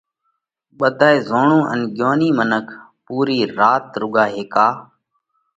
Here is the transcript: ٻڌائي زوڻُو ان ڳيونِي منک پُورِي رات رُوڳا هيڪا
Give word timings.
ٻڌائي 0.77 1.17
زوڻُو 1.29 1.59
ان 1.71 1.79
ڳيونِي 1.97 2.29
منک 2.37 2.67
پُورِي 3.05 3.39
رات 3.59 3.85
رُوڳا 3.99 4.25
هيڪا 4.35 4.67